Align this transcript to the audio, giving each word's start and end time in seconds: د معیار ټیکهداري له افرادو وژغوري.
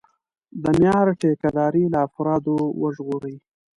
د 0.61 0.63
معیار 0.79 1.07
ټیکهداري 1.21 1.83
له 1.93 1.99
افرادو 2.07 2.55
وژغوري. 2.81 3.35